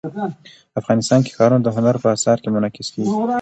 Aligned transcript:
افغانستان 0.79 1.19
کې 1.25 1.31
ښارونه 1.37 1.61
د 1.63 1.69
هنر 1.75 1.95
په 2.03 2.07
اثار 2.15 2.37
کې 2.43 2.49
منعکس 2.55 2.87
کېږي. 2.93 3.11